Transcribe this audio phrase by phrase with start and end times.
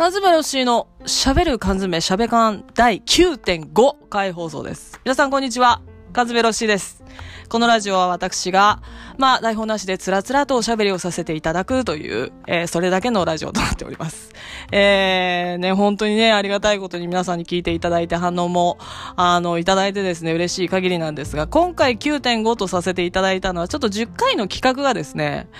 [0.00, 4.98] 缶詰よしの喋る缶詰喋缶第9.5回放送です。
[5.04, 5.82] 皆さんこんにちは。
[6.14, 7.04] 缶詰ロッシーです。
[7.50, 8.80] このラジオは私が、
[9.18, 14.30] まあ、台本なしでつらつらとおしゃべりをさせていただくという、えーそれだけのラジオとなっております。
[14.72, 18.78] えー、ね、本当にね、ありがたいことに皆さんに聞いていただいて反応も、
[19.16, 25.50] あの、いただいてですね、嬉しい限りなんですが、今回9.5とさせていただいたのは、ちょっと10回の企画がですね、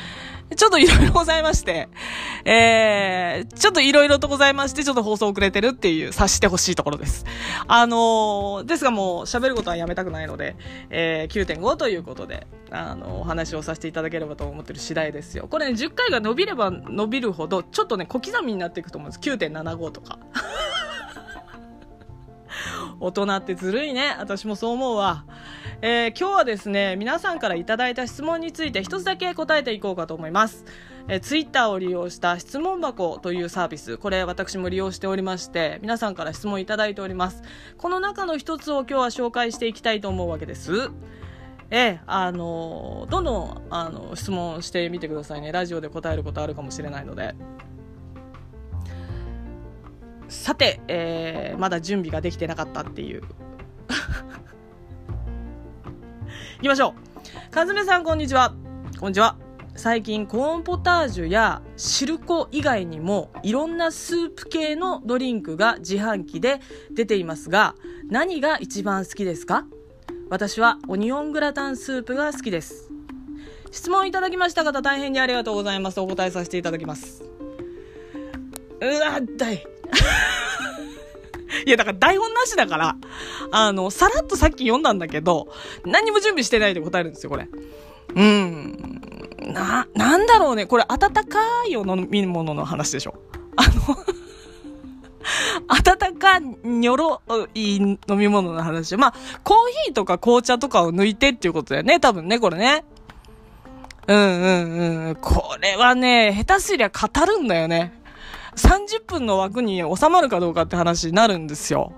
[0.56, 1.88] ちょっといろいろございまして、
[2.44, 7.24] えー、ちょっといろいろとございまして、ちょっと放送遅れてるっていう、察してほしいところです。
[7.66, 10.56] あのーですがもう喋ることはやめたくないので、
[10.90, 15.46] えー、9.5ということで、あのお話をさせていただければと思ってる次第ですよ。
[15.48, 19.20] これね、10回が伸びれば伸びるほど、ちょっとね、小刻みになっていくと思うんです。
[19.20, 20.18] 9.75とか。
[23.00, 24.14] 大人ってずるいね。
[24.18, 25.24] 私もそう思うわ。
[25.80, 30.66] えー今日はですね、皆さんからいただいた質問について一つだけ答えていこうかと思います。
[31.08, 37.42] えー、ツイッターを利用した質問箱というサービス、これ私も利用しておりまして、皆さんから質問いただいております。
[37.78, 40.90] この中の一つを今日は紹介していきたいと思うわけです。
[41.70, 45.52] ええあのどんどん、あの、質問してみてくださいね。
[45.52, 47.34] ラジオで答えることあるかもしれないので。
[50.30, 53.22] さて、えーまだ準備ができてなかったっていう。
[56.58, 56.94] 行きましょ
[57.48, 57.50] う。
[57.50, 58.54] かずめさん、こんにちは。
[58.98, 59.36] こんにちは。
[59.74, 66.60] 最近、コーンポタージュや汁粉以外にも、いろんなスープ系のドリンクが自販機で
[66.92, 67.74] 出ていますが、
[68.08, 69.66] 何が一番好きですか？
[70.30, 72.90] 私はオニオングラタンスープが好きです。
[73.72, 76.00] 質問いただきました方、大変にありがとうございます。
[76.00, 77.24] お答えさせていただきます。
[78.80, 79.66] うわ、だい。
[81.66, 82.96] いや、だから台本なしだから、
[83.50, 85.48] あの、さらっとさっき読んだんだけど、
[85.84, 87.48] 何も準備してないで答えるんですよ、これ。
[88.14, 89.00] うん。
[89.52, 90.66] な、なんだろうね。
[90.66, 91.38] これ、温か
[91.68, 93.14] いお飲み物の話でしょ。
[93.56, 93.96] あの、
[95.68, 97.22] 温かにょろ
[97.54, 98.96] い飲み物の話。
[98.96, 102.84] まあ、コーヒーとか紅茶とかを抜いてっていうことだよね、多分ね、これね。
[104.06, 105.14] うんうんうん。
[105.16, 107.99] これはね、下手すりゃ語るんだよね。
[108.56, 111.92] 30分の枠に収まるかどうかって話になるんですよ。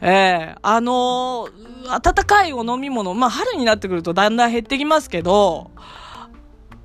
[0.00, 5.72] ええあのー温かいお飲み物、まあ春になってくるとだんだん減ってきますけど、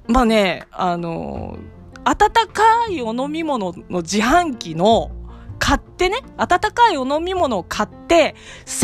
[0.07, 1.77] まあね、あのー
[2.09, 5.11] 温かいお飲み物の自販機の
[5.59, 8.35] 買ってね、温かいお飲み物を買って、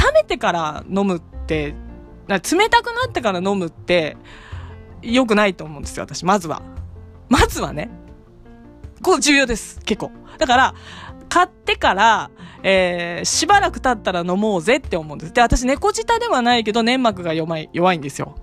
[0.05, 1.73] 冷めてから飲むって、
[2.27, 4.17] 冷たくなってから飲むって、
[5.01, 6.61] 良くないと思うんですよ、私、まずは。
[7.29, 7.89] まずはね。
[9.03, 10.11] これ重要です、結構。
[10.39, 10.73] だから、
[11.29, 12.31] 買ってから、
[12.63, 15.33] えー、しばらく経ったら飲もうぜって思うんです。
[15.33, 18.35] で、私、猫舌ではないけど、粘膜が弱い、弱いんですよ。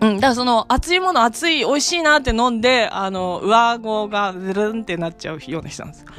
[0.00, 6.04] うん、だからその、熱いもの、熱い、美味しいなって飲んで、あの、上顎がズルンってなっちゃうような人なんです。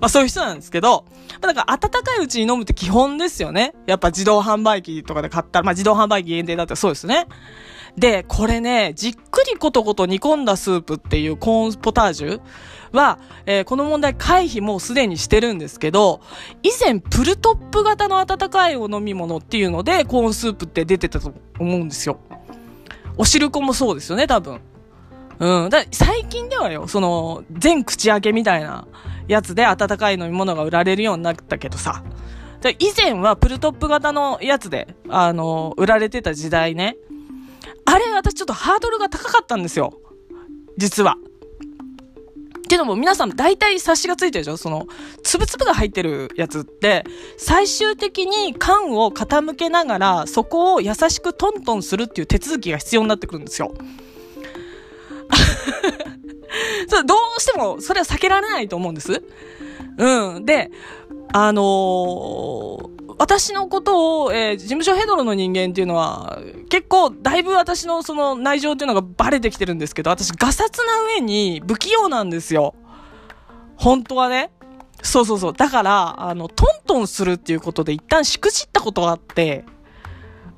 [0.00, 1.04] まあそういう人なんですけど、
[1.40, 3.74] まだから温かいうちに飲むって基本ですよね。
[3.86, 7.26] やっぱ自動販売機とかで買ったら、まあ自動販売機限定だったらそうですね。
[7.96, 12.40] で、これね、じっくりことこと煮込んだスープっていうコーンポタージュ
[12.92, 16.20] は、えーこの問題回避もうすでにしてるんですけど、
[16.62, 22.18] 以前プルトップ型の温かいお飲み物っていうので、コーンスープって出てたと思うんですよ。
[23.16, 24.60] お汁粉もそうですよね、多分。
[25.38, 25.70] うん。
[25.70, 28.86] だ最近ではよ、その、全口開けみたいな
[29.26, 32.02] やつで温かい飲み物が売られるようになったけどさ。
[32.78, 36.96] 以前はプルトップ型のやつで、あの、売られてた時代ね。
[37.86, 39.98] あれ、私ちょっとハードルが高かったんですよ。
[40.76, 41.16] 実は。
[42.68, 44.56] けども皆さん大体察しがついてるでしょ？
[44.56, 44.86] その、
[45.22, 47.04] つぶつぶが入ってるやつって、
[47.38, 53.72] 最終的に缶を傾けながら、そこを優しくトントンするっていう手続きが必要になってくるんですよ。
[56.88, 59.22] そうどうしても、それは避けられないと思うんです。
[59.98, 60.44] うん。
[60.44, 60.72] で、
[61.32, 66.38] あのー私のことを、えー事務所ヘドロの人間っていうのは、
[66.68, 72.74] 結構、だいぶ私のその内情っていうのがバレてきてるんですけど、私、ガサツな上に不器用なんですよ。
[73.76, 74.50] 本当はね。
[75.02, 75.52] そうそうそう。
[75.52, 79.64] だから、あの、トントンするっていうことで一旦しくじったことがあって、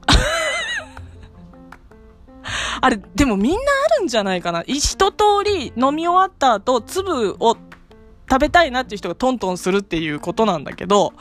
[2.81, 4.65] あれ、でもみんなあるんじゃないかな。
[4.67, 7.57] 一通り飲み終わった後、粒を
[8.31, 11.13] 食べたいなっていう人がトントンするっていうことなんだけど、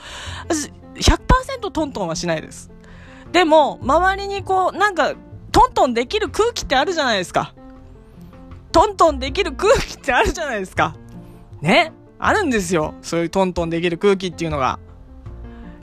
[0.47, 2.71] 私、100%トントンはしないです。
[3.31, 5.13] でも、周りにこう、なんか、
[5.51, 7.53] トントンできる空気ってあるじゃないですか。
[8.71, 10.95] トントンできる空気ってあるじゃないですか。
[11.61, 11.91] ね？
[12.19, 12.93] あるんですよ。
[13.01, 14.79] そういうトントンできる空気っていうのが。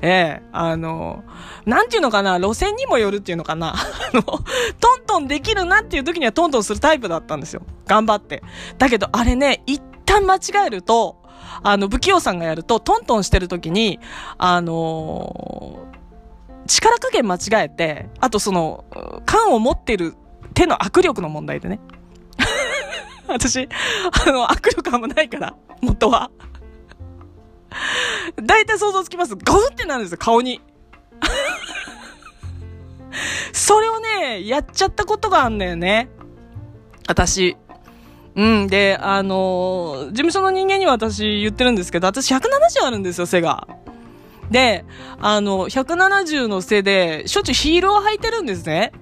[0.00, 1.24] ええあの、
[1.64, 3.74] なんていうのかな、路線にもよるっていうのかな？
[3.74, 3.76] あ
[4.12, 4.42] の、トン
[5.06, 7.62] トンできるなっていう時にはトントンするタイプだったんですよ。
[7.86, 8.42] 頑張って。
[8.78, 11.16] だけど、あれね、一旦間違えると、
[11.62, 14.00] あの、不器用さんがやると、トントンしてる時に、
[14.38, 18.84] あのー、力加減間違えて、あとその、
[19.26, 20.14] 缶を持ってる
[20.54, 21.80] 手の握力の問題でね。
[23.28, 23.68] 私、
[24.26, 26.30] あの、握力あんまないから、元は。
[28.42, 29.36] 大体想像つきます。
[29.36, 30.60] ガフってなるんですよ、顔に。
[33.52, 36.08] それをね、やっちゃったことがあんだよね。
[37.08, 37.56] 私。
[38.36, 38.66] うん。
[38.66, 43.68] で、あのー、事務所の人間には私言ってるんですけど、私170あるんですよ、背が。
[44.50, 44.84] で、
[45.20, 48.92] あの、170の背で、しょっちゅうヒールを履いてるんですね。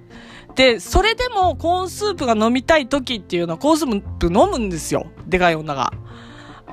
[0.55, 5.07] で、それでもコーンスープが飲みたい時っていうのはコーンスープ飲むんですよ。
[5.25, 5.91] でかい女が。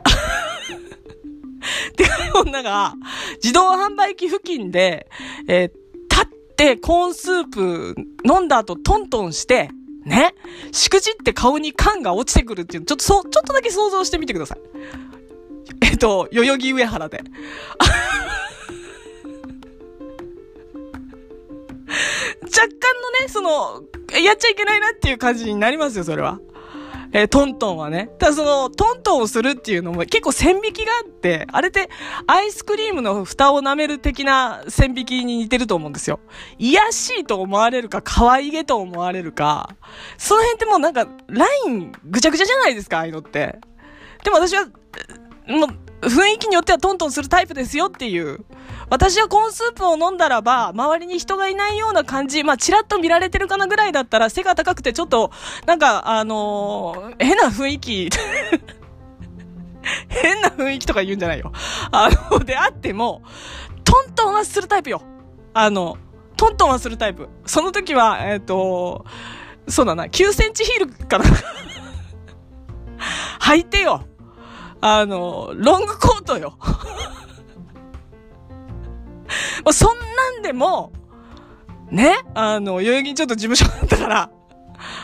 [1.97, 2.95] でかい女が、
[3.43, 5.09] 自動販売機付近で、
[5.49, 5.71] えー、
[6.11, 9.71] 立ってコーンスープ飲んだ後トントンして、
[10.05, 10.35] ね、
[10.73, 14.59] しくじって顔に缶が落ちてくるっていう、ちょっとそう、ちょっとだけ想像してみてください。
[15.83, 17.23] えっと、代々木上原で。
[22.43, 23.83] 若干のね、その、
[24.23, 26.41] やっちゃいけないなっていう感じになりますよ、それは。
[27.13, 28.11] えー、トントンはね。
[28.19, 31.91] ただその、トントンをするっていうのも結構線引きがあって、あれって
[32.27, 36.21] アイスクリームの蓋を舐める的な線引きに似てると思うんですよ。
[36.59, 39.71] 癒しいと思われるか、可愛げと思われるか、
[40.19, 43.59] その辺ってもうなんか、ラインぐちゃぐちゃじゃないですか、ああいうのって。
[44.23, 45.67] でも私は、も
[46.03, 48.45] う、雰囲気によってはトントンするタイプですよっていう。
[48.91, 55.31] 私はコーンスープを飲んだらば、周りに人がいないような感じ、まあ、チラッと見られてるかなぐらいだったら、背が高くてちょっと、
[55.65, 58.11] なんか、あのー、変な雰囲気
[60.09, 61.53] 変な雰囲気とか言うんじゃないよ。
[61.93, 63.23] あの、であっても、
[63.85, 65.03] トントンはするタイプよ。
[65.55, 65.97] あの、
[66.37, 67.29] トントンはするタイプ。
[67.47, 69.05] その時は、えっ、ー、と、
[69.69, 71.25] そうだな、9センチヒールかな。
[73.41, 74.05] 履いてよ。
[74.81, 76.59] あの、ロングコートよ。
[79.73, 80.93] そんなんでも、
[81.91, 84.31] ね、あの、代々木にちょっと事務所があったから、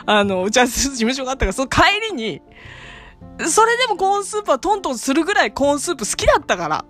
[0.06, 2.42] あの、打ち合わせする事務所があったから、その帰りに、
[3.48, 6.84] それでもコーンスープはトントンするぐらいコーンスープ好きだったから。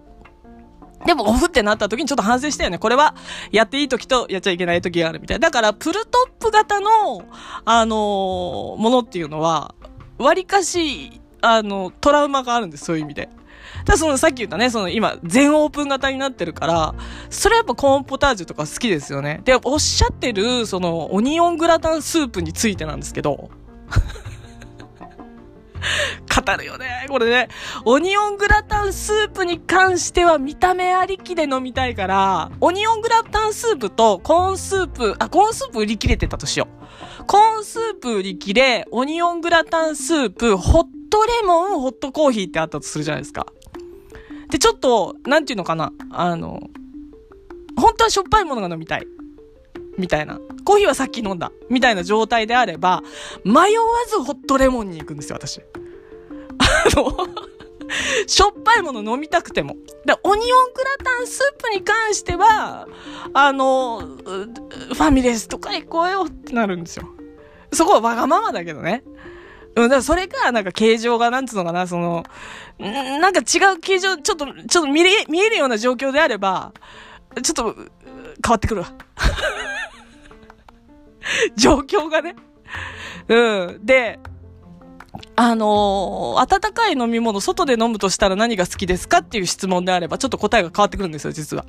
[1.04, 2.78] でもオフってなった時にちょっと反省したよね。
[2.78, 3.14] これは
[3.52, 5.40] やっていい時とやっちゃいけない時があるみたい。
[5.40, 7.22] だからプルトップ型の、
[7.64, 9.74] あのー、ものっていうのは、
[10.18, 13.28] 割かしあの、トラウマがあるんです、そういう意味で。
[13.84, 16.94] ただそのさっき言ったね、その今、全オープン型になってるから、
[17.30, 19.40] それやっぱコーンポタージュとか好きですよね。
[19.44, 23.50] で、おっしゃってる、その、オニオングラタンスープについてなんですけど、
[26.44, 27.48] 語るよね、これね。
[27.84, 36.75] オニオングラタンスープに関しては見た目ありきで飲みたいから、オニオングラタンスープとコーンスープ、あ、コーンスープ売り切れてたとしよう。
[37.26, 43.46] コーンスープ売り切れ、オニオングラタンスープ、ホットレモン、ホットコーヒーってあったとするじゃないですか。
[44.50, 46.60] で、ちょっと、なんていうのかな、あの、
[47.76, 49.06] 本当はしょっぱいものが飲みたい。
[49.98, 50.38] みたいな。
[50.64, 51.52] コーヒーはさっき飲んだ。
[51.68, 53.02] みたいな状態であれば、
[53.44, 53.66] 迷わ
[54.08, 55.60] ずホットレモンに行くんですよ、私。
[56.58, 57.12] あの
[58.26, 59.76] しょっぱいもの飲みたくても。
[60.04, 62.88] で、オニオングラタンスープに関しては、
[63.32, 67.06] あの、ファミレスとか行こうよってなるんですよ。
[67.76, 69.02] そこはわがままだけどね。
[69.76, 72.24] うん、だからそれか、なんか形状が、なんつうのかな、その、
[72.80, 76.72] んなんか違う形状、ちょっと、ちょっと見れ、見えるような状況であれば、
[77.42, 78.92] ちょっと、変わってくるわ。
[81.56, 82.36] 状況がね。
[83.28, 83.80] うん。
[83.84, 84.18] で、
[85.34, 91.66] あのー、温かい飲み物、外で飲むとしたら何が好きですかっていう質問であれば、ちょっと答えが変わってくるんですよ、実は。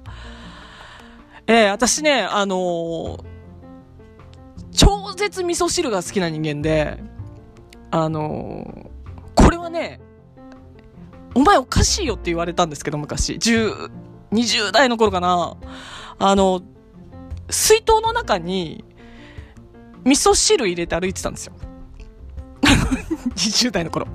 [1.48, 3.24] えー、私ね、あのー、
[5.08, 7.02] 超絶味噌汁が好きな人間で、
[7.92, 10.02] あのー、これはね、
[11.34, 13.36] お前おかしいよって言われたんですけど、昔。
[13.36, 13.90] 10、
[14.34, 15.56] 20代の頃かな。
[16.20, 16.62] あの、
[17.50, 18.84] 水筒の中に、
[20.04, 21.54] 味噌汁入れて歩いてたんですよ。
[23.36, 24.08] 20代の頃。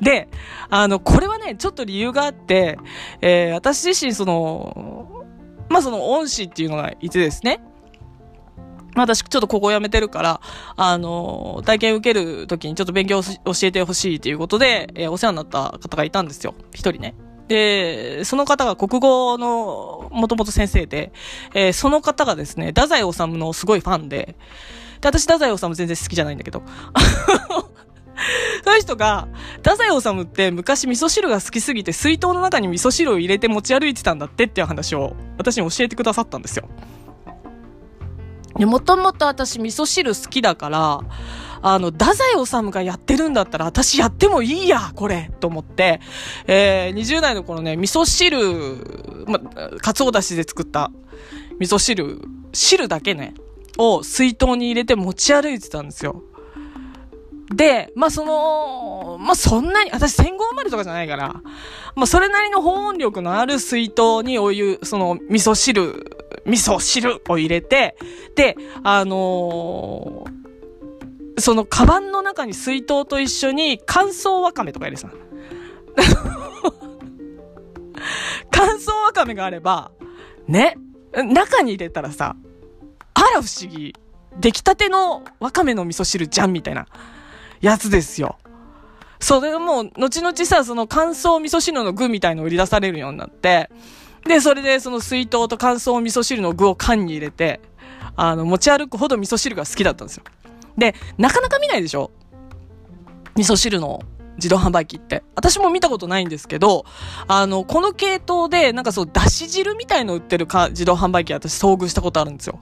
[0.00, 0.28] で、
[0.68, 2.76] あの、これはね、ちょっと理由があって、
[3.20, 5.24] えー、私自身、その、
[5.68, 7.60] まあ、その恩師っていうのがいてですね。
[8.94, 10.40] 私ちょっとここ辞めてるから、
[10.76, 13.32] あの、体験受けるときにちょっと勉強教
[13.62, 16.54] えてほしいということで、えー、お世話になった方がいたんですよ。
[16.72, 17.14] 一人ね。
[17.48, 21.12] で、その方が国語のもともと先生で、
[21.54, 24.36] えー、その方がですね、太宰治のすごいファンで、
[25.02, 26.62] で、私太宰治全然好きじゃないんだけど、
[28.64, 36.68] その人が、太宰治って昔味噌汁が好きすぎて水筒の中に味噌汁を入れて持ち歩いてたんだってっていう話を私に教えてくださったんですよ。
[38.58, 41.00] もともと私味噌汁好きだから、
[41.62, 46.00] あの、太宰治がやってるんだったら私やってもいいや、これと思って、
[46.46, 49.38] えー、20代の頃ね、味噌汁、ま、
[49.78, 50.90] かつおだしで作った
[51.60, 52.20] 味噌汁、
[52.52, 53.34] 汁だけね、
[53.78, 56.22] を水筒に入れて持ち歩いてたんですよ。
[57.54, 61.34] で、まあ、その、まあ、そんなに、私戦後生まれとかじゃないから、
[61.94, 67.96] まあ、それなりの保温力のある水筒にお湯、その、味噌汁、味噌汁を入れて、
[68.34, 75.10] で、あのー、その、カバンの中に水筒と一緒に乾燥わかめとか入れてた。
[78.50, 79.92] 乾燥わかめがあれば、
[80.46, 80.76] ね、
[81.14, 82.36] 中に入れたらさ、
[83.14, 83.94] あら不思議。
[84.40, 86.86] 出来たてのわかめの味噌汁じゃんみたいな。
[87.62, 88.36] やつですよ。
[89.20, 93.70] それもう、後々さ、その乾燥味噌汁の具みたいの売り出されるようになって、
[94.26, 97.60] で、それでその水筒と乾燥味噌汁の具を缶に入れて、
[98.16, 100.24] あの、持ち歩くほど味噌汁が好きだったんですよ。
[100.76, 102.10] で、なかなか見ないでしょ？
[103.34, 104.00] 味噌汁の
[104.36, 105.22] 自動販売機って。
[105.34, 106.84] 私も見たことないんですけど、
[107.28, 112.58] あの、この系統で、なんかそう、だし汁みたいの売ってるか自動販売機私遭遇したことあるんですよ。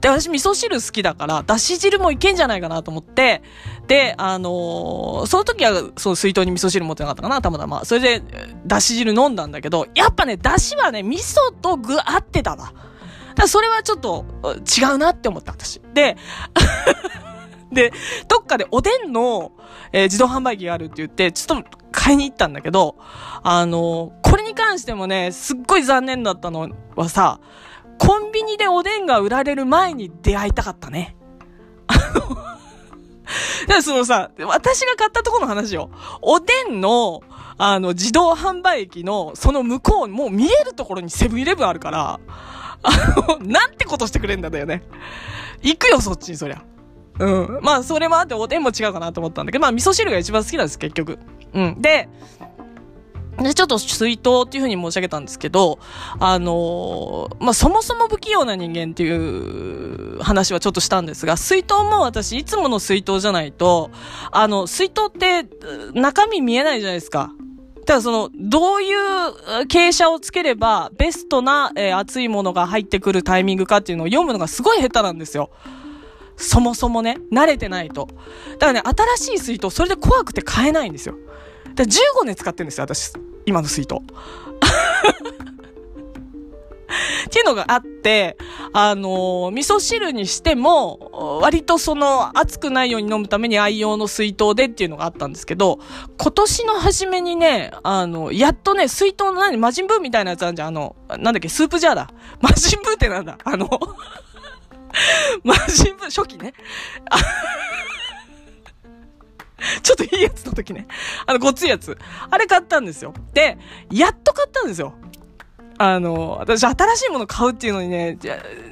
[0.00, 3.42] で、私味噌汁好きだから、だし汁もいけんじゃないかなと思って、
[3.86, 7.84] で、あのー、その時は、その水筒に味噌汁持ってなかったかな、たまたま。
[7.84, 8.22] それで、
[8.66, 12.72] だし汁飲んだんだけど、やっぱね、だしはね、味噌と具合ってたわ。
[13.34, 14.24] だそれはちょっと
[14.80, 15.80] 違うなって思った、私。
[15.94, 16.16] で、
[17.72, 17.92] で、
[18.28, 19.52] どっかでおでんの、
[19.92, 22.96] えー、自動販売機があるって言って、ちょっと買いに行ったんだけど、
[23.42, 27.40] あのー、これに関してもね、すっごい残念だったのはさ、
[27.98, 31.16] コンビニでおでんが売られる前に出会いたかったね。
[33.66, 35.90] だからそのさ、私が買ったとこの話よ。
[36.22, 37.22] おでんの、
[37.58, 42.20] あの、自動販売機の、その向こう、もう見えるところにセブンイレブンあるから、
[42.82, 44.82] あの、なんてことしてくれんだよね。
[45.62, 46.62] 行くよ、そっちに、そりゃ。
[47.18, 47.60] うん。
[47.62, 51.18] まあ、それもあっておでんも違うかなと思ったんだけど、まあ、味噌汁が一番好きなんです、結局。
[51.54, 51.80] うん。
[51.80, 52.08] で、
[53.38, 55.78] で、ちょっと水筒っていうふうに申し上げたんですけど、
[56.18, 63.90] あのー、まあ、そもそも不器用な人間っていう話はちょっとしたんですが、水筒も私いつもの水筒じゃないと、
[64.30, 65.46] あの、水筒って
[65.92, 67.30] 中身見えないじゃないですか。
[67.84, 68.98] ただその、どういう
[69.68, 75.50] 傾斜をつければベストな、えー、熱いものが入ってくるタイミングかっていうのを読むのがすごい下手なんですよ。
[76.36, 78.08] そもそもね、慣れてないと。
[78.58, 78.82] だからね、
[79.16, 81.14] 新しい水筒、それで怖くて買えないんですよ。
[81.76, 83.12] だから15年使ってるんですよ、私。
[83.46, 83.96] 今の水筒。
[87.26, 88.36] っていうのがあって、
[88.72, 95.80] あのー、味噌汁にしても、割とその、熱くないように飲むために愛用の水筒でっていうのがあったんですけど、
[96.18, 102.10] 今年の初めにね、あの、やっとね、水筒の何、魔人ブーみたいなやつあるじゃん、あの、なんだっけ、スープジャーだ。
[102.40, 103.36] 魔人ブーってなんだ？
[103.44, 103.68] あの
[105.42, 106.54] 魔人ブー、初期ね。
[109.86, 110.88] ちょっといいやつの時ね。
[111.26, 111.96] あの、ごっついやつ。
[112.28, 113.14] あれ買ったんですよ。
[113.32, 113.56] で、
[113.88, 114.94] やっと買ったんですよ。
[115.78, 118.18] あの、私、新しいもの買うっていうのにね、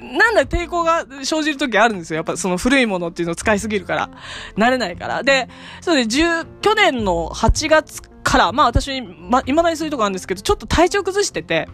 [0.01, 2.17] なんだ抵抗が生じる時あるんですよ。
[2.17, 4.11] やっぱその古いものっていうのを使いすぎるから。
[4.57, 5.23] 慣れないから。
[5.23, 5.49] で、
[5.83, 11.69] そうで、10、去年の8月から、まあ私、ま、未だにそういうとこあるんですけど、ちょっと体調崩してて、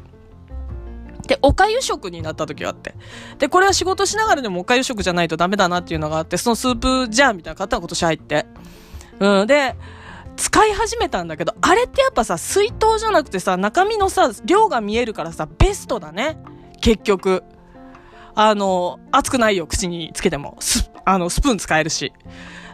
[1.27, 2.95] で、おかゆ食になった時があって。
[3.39, 8.47] で、これは仕事しながらでもおかゆ食じゃないとダメだなっていうのがあって、そのスープジャーみたいなの買ったの今年入って。
[9.21, 9.47] うん。
[9.47, 9.77] で、
[10.37, 16.39] 使い始めたんだけど、あれってやっぱさ、水筒じゃなくてさ、中身のさ、量が見えるからさ、ベストだね。
[16.81, 17.45] 結局。
[18.35, 20.57] あの、熱くないよ、口につけても。
[20.61, 22.13] ス、あの、スプーン使えるし。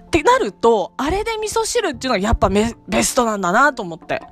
[0.07, 4.23] ってなると、あれで味噌汁っていうのはやっぱベストなんだなと思って。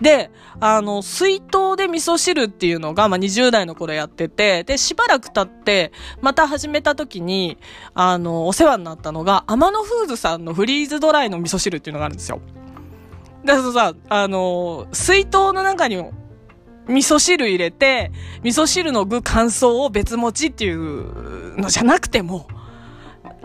[0.00, 0.30] で、
[0.60, 7.58] あの、水筒で味噌汁っていうのが、まあ、20代の頃やってて、で、しばらく経って、また始めた時に、
[7.94, 12.40] あの、お世話になったのが、アマノフーズさんのフリーズドライの味噌汁っていうのがあるんですよ。
[13.44, 16.12] だからさ、あの、水筒の中にも
[16.88, 18.10] 味噌汁入れて、
[18.42, 22.46] 味噌汁の具乾燥を別持ちっていうのじゃなくても、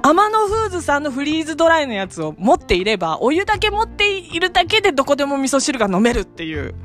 [0.06, 6.76] アマノフーズさんのフリーズドライのやつを持っていれば、お湯だけ持っているだけでどこでも味噌汁が飲めるっていう。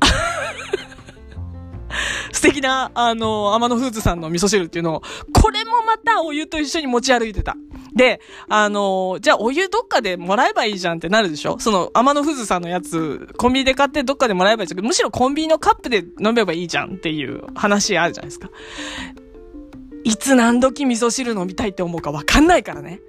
[2.32, 5.02] 素敵な、あの、アマノフーズさんの味噌汁っていうのを、
[5.38, 7.56] これもまたお湯と一緒に持ち歩いてた。
[7.94, 11.58] で、あの、じゃあお湯どっかでもらえばいいじゃんってなるでしょ？
[11.58, 14.82] その、アマノフーズさんのやつ、コンビニで買ってどっかでもらえばいいじゃん。
[14.82, 18.48] むしろコンビニのカップで飲めばいいじゃんっていう話あるじゃないですか。
[20.04, 23.00] いつ何時味噌汁飲みたいって思うか分かんないからね。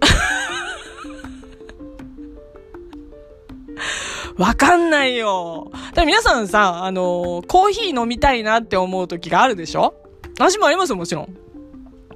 [4.38, 5.70] わかんないよ。
[5.94, 9.94] だ皆さんさ、あのー、コーヒー飲みたいなって思う時があるでしょ？
[10.38, 11.36] 私もありますよ、もちろん。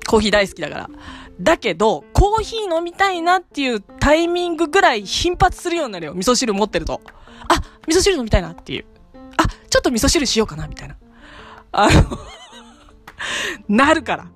[0.07, 0.91] コーヒー大好きだから。
[1.41, 6.15] だけど、コーヒー飲みたいなっていうタイミングぐらい頻発するようになるよ。
[6.15, 7.01] 味噌汁持ってると。
[7.49, 8.85] あ、味噌汁飲みたいなっていう。
[9.37, 10.97] あ、ちょっと味噌汁しようかな、みたいな。
[11.73, 12.19] あの
[13.69, 14.27] なるから。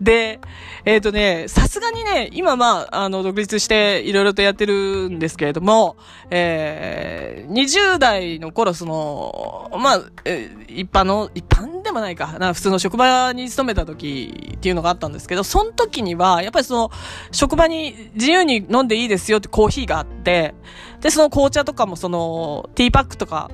[0.00, 0.40] で、
[0.84, 5.96] えっ、ー、とね、さすがにね、今まあ、あの、独立していろいろとやってるんですけれども、
[6.30, 16.90] えー、20代の頃、その、まあ、え、一般の、一般でもないか、な普通の職場に勤めた時っていうのがあったんですけど、その時には、やっぱりその、
[17.30, 20.54] 職場に自由に飲んでいいですよってコーヒーがあって、
[21.00, 23.50] で、その紅茶とかもその、ティーパックとか、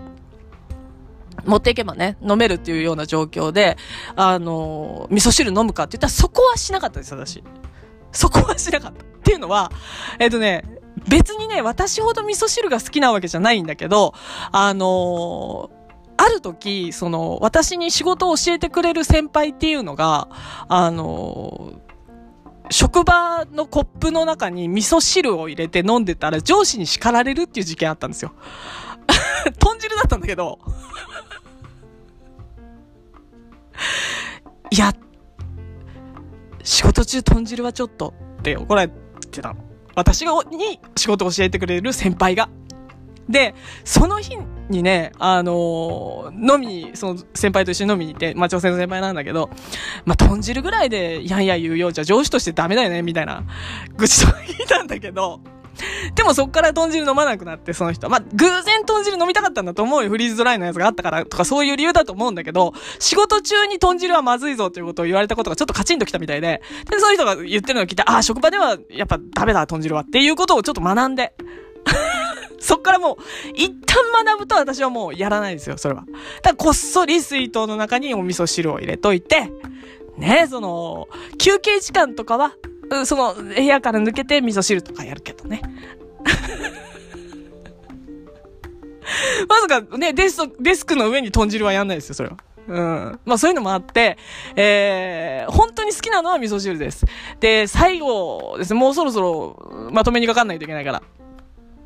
[1.44, 3.76] 持っていけばね、飲めるっていうような状況で、
[4.16, 7.42] あの、味噌汁飲むかって言ったらそこはしなかったです、私。
[8.12, 9.04] そこはしなかった。
[9.04, 9.70] っていうのは、
[10.18, 10.64] えっ、とね、
[11.09, 14.14] 別にね、私ほど味噌汁が好きなわけじゃないんだけど、
[14.52, 15.70] あの
[16.16, 20.28] ある時、その、私に仕事を教えてくれる先輩っていうのが、
[20.68, 21.73] あの
[22.70, 28.32] 職場のコップの中に味噌汁を入れて飲んでたら上司に叱られるっていう事件あったんですよ。
[29.59, 30.59] 豚汁だったんだけど
[34.70, 34.94] い や、
[36.62, 38.92] 仕事中豚汁はちょっとって怒られ
[39.30, 39.56] てたの。
[39.94, 42.49] 私が、に仕事を教えてくれる先輩が。
[43.28, 44.37] で、その日
[44.68, 49.50] にね、あのー、飲みに、その先輩と一緒に飲みに行って、まあ、女性の先輩なんだけど、
[50.04, 53.44] まあ、豚汁ぐらいで、やんや言うようじゃ上司としてダメだよね、みたいな、
[53.96, 55.40] 愚痴と聞いたんだけど、
[56.14, 58.08] でもそっから豚汁飲まなくなって、その人。
[58.08, 60.10] まあ、偶然豚汁飲みたかったんだと思うよ。
[60.10, 71.34] フリーズドライのやつがあったからとかそういう理由だと思うんだけど、仕事中に豚汁はまずいぞということを言われたことがちょっとカチンときたみたいで、で、そういう人が言ってるのを聞いて、ああ、職場ではやっぱダメだ、豚汁はっていうことをちょっと学んで。
[72.60, 73.16] そっからもう、
[73.54, 76.02] 一旦学ぶと私はもうやらないですよ、それは。
[76.02, 76.20] だか
[76.50, 79.50] らこっそり水筒の中にお味噌汁を入れといて、
[80.18, 81.08] ね、その、
[81.38, 82.54] 休憩時間とかは、
[83.04, 85.62] その、部屋から抜けて味噌汁とかやるけどね。
[89.48, 92.37] まさかね、デスデスクの上に豚汁はやんないですよ、それは。
[92.68, 93.20] うん。
[93.24, 94.16] まあそういうのもあって、
[94.55, 97.07] えー、本当に好きなのは味噌汁です。
[97.40, 101.03] で、最後ですね、もうそろそろまとめにかかんないといけないから。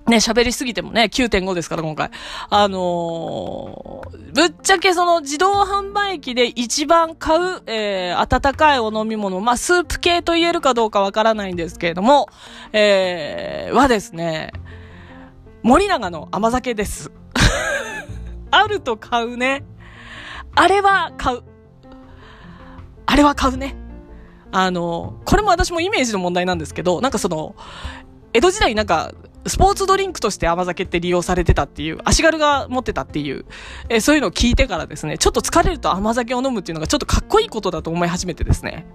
[0.06, 2.10] ね、喋りすぎてもね、9.5ですから、今回。
[2.50, 12.28] あのー、ぶっちゃけその自動販売機で一番買う、えー、温かいお飲み物、まあ、スープ系と言えるかどうかわからないんですけれども、
[12.72, 14.52] えー、はですね、
[15.62, 17.10] 森永の甘酒です。
[18.50, 19.64] あると買うね。
[20.54, 21.42] あれは買う。
[23.06, 23.74] あれは買うね。
[24.52, 27.56] あの、これも私もイメージの問題なんですけど、なんかその、
[28.34, 29.12] 江戸時代なんか、
[29.46, 33.44] スポーツドリンクとして甘酒って利用されてたっていう、足軽が持ってたっていう、
[33.88, 38.86] えそういうのを聞いてからですね、ちょっと疲れると甘酒を飲むっていうのがちょっとかっこいいことだと思い始めてですね。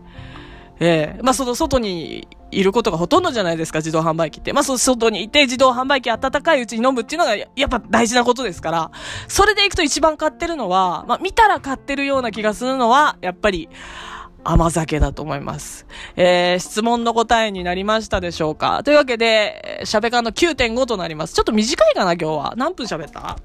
[0.81, 4.53] ええー、まあ、その外にいることがほとんどじゃないですか、自動販売機って。
[4.53, 8.91] まあ、その外にいて自動販売機温かいうちに飲むっていうのがやっぱ大事なことですから、
[9.27, 13.67] それでいくと一番買ってるのは、まあ、見たら買ってるような気がするのは、やっぱり、
[14.43, 15.85] 甘酒だと思います。
[16.15, 21.33] えー、質問の答えになりましたでしょうかというわけで、喋ゃべの9.5となります。
[21.33, 22.53] ちょっと短いかな、今日は。
[22.55, 23.37] 何分喋った？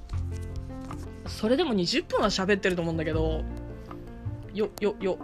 [1.26, 3.42] それでも20分は喋ってると思うんだけど、
[4.54, 5.18] よ、よ、よ。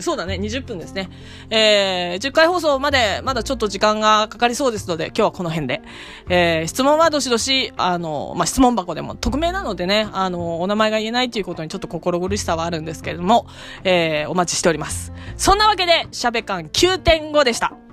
[0.00, 1.10] そうだね、20分ですね。
[1.50, 5.82] えー、10回放送までまだちょっと時間がかかりそうですので、今日はこの辺で。
[6.28, 13.46] えー、質問はどしどし、あの、まあ、質問箱でも、匿名なのでね、あの、お名前が言えないということにちょっと心苦しさはあるんですけれども、
[13.84, 15.12] えー、お待ちしております。
[15.36, 17.87] そんなわけで、しゃべかん9.5でした。